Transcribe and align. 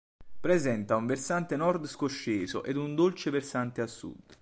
Presenta 0.39 0.95
un 0.95 1.05
versante 1.05 1.55
nord 1.55 1.85
scosceso 1.85 2.63
ed 2.63 2.75
un 2.75 2.95
dolce 2.95 3.29
versante 3.29 3.81
a 3.81 3.85
sud. 3.85 4.35